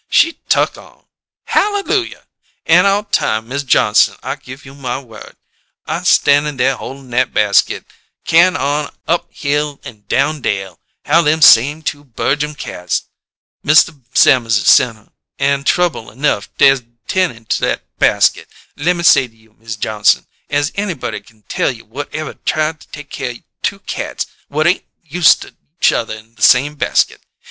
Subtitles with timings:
[0.09, 1.05] She tuck on!
[1.43, 2.25] Hallelujah!
[2.65, 5.35] An' all time, Miz Johnson, I give you my word,
[5.85, 7.85] I stannin' there holdin' nat basket,
[8.25, 13.03] carryin' on up hill an' down dale how them the same two Berjum cats
[13.61, 19.35] Mista Sammerses sen' her: an' trouble enough dess ten'in' to that basket, lemme say to
[19.35, 23.77] you, Miz Johnson, as anybody kin tell you whutever tried to take care o' two
[23.81, 27.21] cats whut ain't yoosta each other in the same basket.